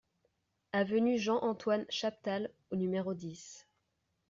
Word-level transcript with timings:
Avenue 0.73 1.19
Jean-Antoine 1.19 1.85
Chaptal 1.91 2.49
au 2.71 2.75
numéro 2.75 3.13
dix 3.13 3.67